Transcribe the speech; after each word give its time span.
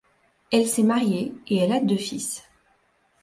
Elle 0.51 0.65
s'est 0.67 0.81
mariée 0.81 1.31
et 1.47 1.57
elle 1.57 1.71
a 1.73 1.79
deux 1.79 1.95
fils. 1.95 2.43